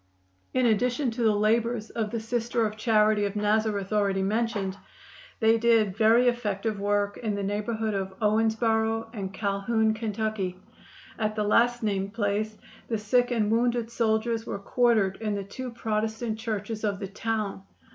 [0.51, 4.75] In addition to the labors of the Sisters of Charity of Nazareth already mentioned,
[5.39, 10.57] they did very effective work in the neighborhood of Owensboro and Calhoun, Ky.
[11.19, 15.69] At the last named place the sick and wounded soldiers were quartered in the two
[15.69, 17.61] Protestant churches of the town.